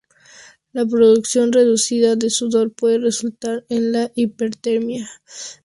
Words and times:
La 0.73 0.83
producción 0.83 1.51
reducida 1.51 2.15
de 2.15 2.31
sudor 2.31 2.73
puede 2.73 2.97
resultar 2.97 3.65
en 3.69 3.91
la 3.91 4.11
hipertermia. 4.15 5.07